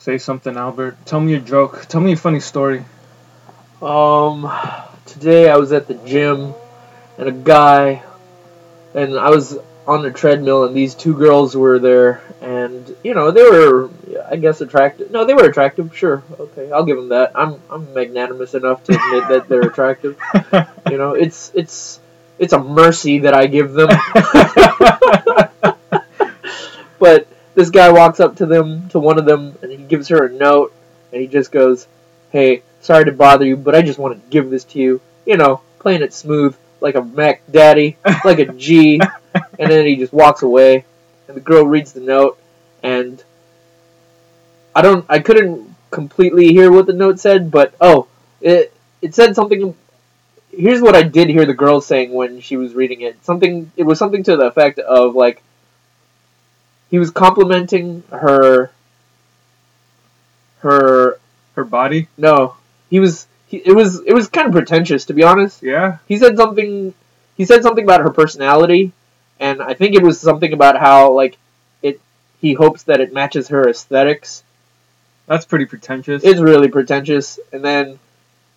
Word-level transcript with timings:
Say 0.00 0.16
something, 0.16 0.56
Albert. 0.56 0.96
Tell 1.04 1.20
me 1.20 1.34
a 1.34 1.40
joke. 1.40 1.84
Tell 1.86 2.00
me 2.00 2.12
a 2.12 2.16
funny 2.16 2.40
story. 2.40 2.86
Um, 3.82 4.50
today 5.04 5.50
I 5.50 5.56
was 5.56 5.72
at 5.72 5.88
the 5.88 5.94
gym, 5.94 6.54
and 7.18 7.28
a 7.28 7.32
guy, 7.32 8.02
and 8.94 9.18
I 9.18 9.28
was 9.28 9.58
on 9.86 10.02
the 10.02 10.10
treadmill, 10.10 10.64
and 10.64 10.74
these 10.74 10.94
two 10.94 11.12
girls 11.12 11.54
were 11.54 11.78
there, 11.78 12.22
and 12.40 12.96
you 13.04 13.12
know 13.12 13.30
they 13.30 13.42
were, 13.42 13.90
I 14.26 14.36
guess, 14.36 14.62
attractive. 14.62 15.10
No, 15.10 15.26
they 15.26 15.34
were 15.34 15.44
attractive. 15.44 15.94
Sure, 15.94 16.22
okay, 16.38 16.72
I'll 16.72 16.86
give 16.86 16.96
them 16.96 17.10
that. 17.10 17.32
I'm 17.34 17.60
I'm 17.68 17.92
magnanimous 17.92 18.54
enough 18.54 18.82
to 18.84 18.94
admit 18.94 19.28
that 19.28 19.48
they're 19.48 19.68
attractive. 19.68 20.18
You 20.90 20.98
know, 20.98 21.12
it's 21.12 21.52
it's 21.54 22.00
it's 22.38 22.52
a 22.52 22.58
mercy 22.58 23.20
that 23.20 23.34
I 23.34 23.46
give 23.46 23.74
them. 23.74 23.90
this 27.60 27.68
guy 27.68 27.92
walks 27.92 28.20
up 28.20 28.36
to 28.36 28.46
them, 28.46 28.88
to 28.88 28.98
one 28.98 29.18
of 29.18 29.26
them, 29.26 29.54
and 29.60 29.70
he 29.70 29.76
gives 29.76 30.08
her 30.08 30.24
a 30.24 30.32
note, 30.32 30.72
and 31.12 31.20
he 31.20 31.26
just 31.26 31.52
goes, 31.52 31.86
"Hey, 32.30 32.62
sorry 32.80 33.04
to 33.04 33.12
bother 33.12 33.44
you, 33.44 33.54
but 33.54 33.74
I 33.74 33.82
just 33.82 33.98
want 33.98 34.14
to 34.14 34.30
give 34.30 34.48
this 34.48 34.64
to 34.64 34.78
you. 34.78 35.02
You 35.26 35.36
know, 35.36 35.60
playing 35.78 36.00
it 36.00 36.14
smooth, 36.14 36.56
like 36.80 36.94
a 36.94 37.02
Mac 37.04 37.42
Daddy, 37.50 37.98
like 38.24 38.38
a 38.38 38.46
G." 38.46 38.98
and 39.58 39.70
then 39.70 39.84
he 39.84 39.96
just 39.96 40.14
walks 40.14 40.40
away, 40.40 40.86
and 41.28 41.36
the 41.36 41.42
girl 41.42 41.66
reads 41.66 41.92
the 41.92 42.00
note, 42.00 42.38
and 42.82 43.22
I 44.74 44.80
don't, 44.80 45.04
I 45.10 45.18
couldn't 45.18 45.74
completely 45.90 46.54
hear 46.54 46.72
what 46.72 46.86
the 46.86 46.94
note 46.94 47.20
said, 47.20 47.50
but 47.50 47.74
oh, 47.78 48.08
it 48.40 48.72
it 49.02 49.14
said 49.14 49.34
something. 49.34 49.76
Here's 50.50 50.80
what 50.80 50.96
I 50.96 51.02
did 51.02 51.28
hear 51.28 51.44
the 51.44 51.52
girl 51.52 51.82
saying 51.82 52.10
when 52.10 52.40
she 52.40 52.56
was 52.56 52.72
reading 52.72 53.02
it. 53.02 53.22
Something. 53.22 53.70
It 53.76 53.82
was 53.82 53.98
something 53.98 54.22
to 54.22 54.38
the 54.38 54.46
effect 54.46 54.78
of 54.78 55.14
like 55.14 55.42
he 56.90 56.98
was 56.98 57.10
complimenting 57.10 58.02
her 58.10 58.70
her 60.60 61.18
Her 61.56 61.64
body? 61.64 62.08
no 62.18 62.56
he 62.90 63.00
was 63.00 63.26
he, 63.46 63.58
it 63.58 63.72
was 63.74 64.00
it 64.06 64.12
was 64.14 64.28
kind 64.28 64.46
of 64.46 64.52
pretentious 64.52 65.06
to 65.06 65.14
be 65.14 65.22
honest 65.24 65.62
Yeah. 65.62 65.98
he 66.06 66.18
said 66.18 66.36
something 66.36 66.94
he 67.36 67.44
said 67.44 67.62
something 67.62 67.84
about 67.84 68.02
her 68.02 68.10
personality 68.10 68.92
and 69.38 69.62
i 69.62 69.74
think 69.74 69.94
it 69.94 70.02
was 70.02 70.20
something 70.20 70.52
about 70.52 70.78
how 70.78 71.12
like 71.12 71.38
it 71.82 72.00
he 72.40 72.52
hopes 72.54 72.84
that 72.84 73.00
it 73.00 73.12
matches 73.12 73.48
her 73.48 73.68
aesthetics 73.68 74.42
That's 75.26 75.46
pretty 75.46 75.66
pretentious. 75.66 76.22
it's 76.24 76.40
really 76.40 76.68
pretentious 76.68 77.38
and 77.52 77.64
then 77.64 77.98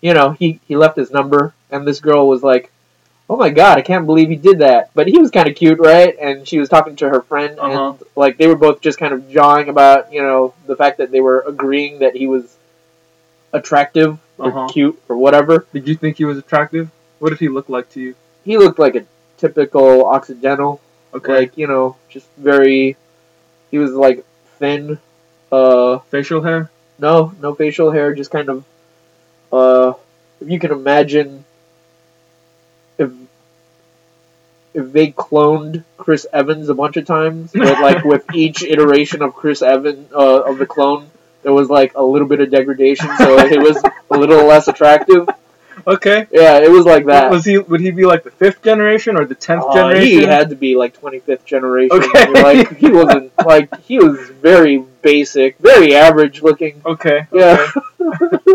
you 0.00 0.14
know 0.14 0.30
he 0.30 0.60
he 0.66 0.76
left 0.76 0.96
his 0.96 1.10
number 1.10 1.52
and 1.70 1.86
this 1.86 2.00
girl 2.00 2.26
was 2.28 2.42
like 2.42 2.70
oh 3.32 3.36
my 3.36 3.48
god 3.48 3.78
i 3.78 3.82
can't 3.90 4.06
believe 4.06 4.28
he 4.28 4.36
did 4.36 4.58
that 4.58 4.90
but 4.94 5.06
he 5.06 5.18
was 5.18 5.30
kind 5.30 5.48
of 5.48 5.54
cute 5.54 5.78
right 5.78 6.16
and 6.20 6.46
she 6.48 6.58
was 6.58 6.68
talking 6.68 6.96
to 6.96 7.08
her 7.08 7.22
friend 7.22 7.58
Uh-huh. 7.58 7.90
and 7.90 7.98
like 8.16 8.36
they 8.38 8.48
were 8.48 8.56
both 8.66 8.80
just 8.80 8.98
kind 8.98 9.14
of 9.14 9.30
jawing 9.30 9.68
about 9.68 10.12
you 10.12 10.20
know 10.22 10.52
the 10.66 10.76
fact 10.76 10.98
that 10.98 11.10
they 11.12 11.20
were 11.20 11.40
agreeing 11.46 12.00
that 12.00 12.14
he 12.16 12.26
was 12.26 12.56
attractive 13.52 14.18
or 14.38 14.48
Uh-huh. 14.48 14.68
cute 14.68 15.00
or 15.08 15.16
whatever 15.16 15.66
Did 15.72 15.86
you 15.88 15.94
think 15.96 16.16
he 16.16 16.24
was 16.24 16.38
attractive? 16.38 16.90
What 17.18 17.30
did 17.30 17.38
he 17.38 17.48
look 17.48 17.68
like 17.68 17.88
to 17.90 18.00
you? 18.00 18.14
he 18.44 18.56
looked 18.56 18.78
like 18.78 18.94
a 18.96 19.04
typical 19.36 20.06
occidental 20.06 20.80
Okay. 21.14 21.32
like 21.40 21.52
you 21.58 21.66
know 21.66 21.96
just 22.08 22.26
very 22.38 22.96
he 23.70 23.78
was 23.78 23.92
like 23.92 24.24
thin 24.58 24.98
uh 25.52 25.98
Facial 26.10 26.42
hair? 26.42 26.70
no 26.98 27.32
no 27.40 27.54
facial 27.54 27.90
hair 27.90 28.14
just 28.14 28.30
kind 28.30 28.48
of 28.48 28.64
uh 29.52 29.92
if 30.40 30.48
you 30.48 30.58
can 30.58 30.70
imagine 30.72 31.44
if 33.00 33.10
if 34.72 34.92
they 34.92 35.10
cloned 35.10 35.84
Chris 35.96 36.26
Evans 36.32 36.68
a 36.68 36.74
bunch 36.74 36.96
of 36.96 37.04
times 37.04 37.50
but 37.52 37.80
like 37.80 38.04
with 38.04 38.24
each 38.34 38.62
iteration 38.62 39.22
of 39.22 39.34
Chris 39.34 39.62
Evans 39.62 40.12
uh, 40.12 40.42
of 40.42 40.58
the 40.58 40.66
clone 40.66 41.10
there 41.42 41.52
was 41.52 41.68
like 41.68 41.94
a 41.94 42.02
little 42.02 42.28
bit 42.28 42.40
of 42.40 42.50
degradation 42.50 43.08
so 43.18 43.38
it 43.38 43.60
was 43.60 43.82
a 44.10 44.16
little 44.18 44.44
less 44.46 44.68
attractive 44.68 45.28
Okay. 45.86 46.26
yeah 46.30 46.58
it 46.58 46.70
was 46.70 46.84
like 46.84 47.06
that 47.06 47.30
Was 47.30 47.46
he? 47.46 47.56
Would 47.56 47.80
he 47.80 47.90
be 47.90 48.04
like 48.04 48.22
the 48.22 48.30
fifth 48.30 48.62
generation 48.62 49.16
or 49.16 49.24
the 49.24 49.34
tenth 49.34 49.64
Uh, 49.66 49.72
generation? 49.74 50.18
He 50.20 50.26
had 50.26 50.50
to 50.50 50.54
be 50.56 50.76
like 50.76 50.92
25th 51.00 51.44
generation. 51.46 51.96
Okay. 51.96 52.26
Like 52.48 52.76
he 52.76 52.90
wasn't 52.92 53.32
like 53.52 53.68
he 53.84 53.98
was 53.98 54.28
very 54.28 54.76
basic, 55.00 55.56
very 55.58 55.94
average 55.94 56.42
looking. 56.42 56.82
Okay. 56.84 57.26
Yeah. 57.32 57.66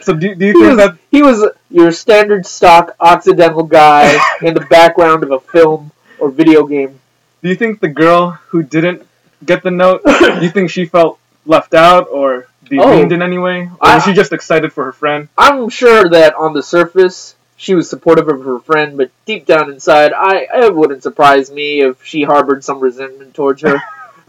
So 0.00 0.14
do, 0.14 0.34
do 0.34 0.46
you 0.46 0.52
he 0.52 0.58
think 0.60 0.66
was 0.68 0.76
that? 0.76 0.98
he 1.10 1.22
was 1.22 1.44
your 1.76 1.92
standard 1.92 2.46
stock 2.46 2.96
Occidental 2.98 3.62
guy 3.62 4.18
in 4.42 4.54
the 4.54 4.60
background 4.70 5.22
of 5.22 5.30
a 5.30 5.38
film 5.40 5.92
or 6.18 6.30
video 6.30 6.66
game. 6.66 6.98
Do 7.42 7.48
you 7.50 7.54
think 7.54 7.80
the 7.80 7.88
girl 7.88 8.30
who 8.48 8.62
didn't 8.62 9.06
get 9.44 9.62
the 9.62 9.70
note? 9.70 10.02
do 10.04 10.40
you 10.42 10.50
think 10.50 10.70
she 10.70 10.86
felt 10.86 11.18
left 11.44 11.74
out 11.74 12.08
or 12.10 12.48
demeaned 12.64 13.12
Oh. 13.12 13.14
in 13.14 13.22
any 13.22 13.38
way, 13.38 13.68
or 13.68 13.76
I- 13.80 13.94
was 13.96 14.04
she 14.04 14.12
just 14.14 14.32
excited 14.32 14.72
for 14.72 14.84
her 14.84 14.92
friend? 14.92 15.28
I'm 15.38 15.68
sure 15.68 16.08
that 16.08 16.34
on 16.34 16.54
the 16.54 16.62
surface 16.62 17.34
she 17.58 17.74
was 17.74 17.88
supportive 17.88 18.28
of 18.28 18.42
her 18.44 18.58
friend, 18.60 18.96
but 18.96 19.10
deep 19.26 19.46
down 19.46 19.70
inside, 19.70 20.12
I 20.12 20.46
it 20.66 20.74
wouldn't 20.74 21.02
surprise 21.02 21.50
me 21.50 21.80
if 21.82 22.04
she 22.04 22.22
harbored 22.24 22.64
some 22.64 22.80
resentment 22.80 23.34
towards 23.34 23.62
her. 23.62 23.80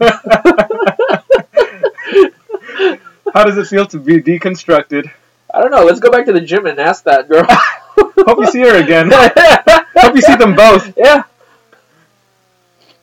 How 3.34 3.44
does 3.44 3.58
it 3.58 3.66
feel 3.66 3.86
to 3.86 3.98
be 3.98 4.22
deconstructed? 4.22 5.10
I 5.52 5.60
don't 5.60 5.70
know. 5.70 5.84
Let's 5.84 6.00
go 6.00 6.10
back 6.10 6.26
to 6.26 6.32
the 6.32 6.40
gym 6.40 6.66
and 6.66 6.78
ask 6.78 7.04
that 7.04 7.28
girl. 7.28 7.44
Hope 7.48 8.38
you 8.38 8.46
see 8.50 8.60
her 8.60 8.76
again. 8.82 9.10
Hope 9.96 10.14
you 10.14 10.20
see 10.20 10.36
them 10.36 10.54
both. 10.54 10.92
yeah. 10.96 11.24